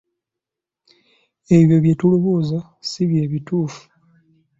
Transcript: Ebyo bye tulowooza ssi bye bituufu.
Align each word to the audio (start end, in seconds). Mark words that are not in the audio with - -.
Ebyo 1.57 1.77
bye 1.83 1.93
tulowooza 1.99 2.59
ssi 2.81 3.03
bye 3.09 3.23
bituufu. 3.31 3.83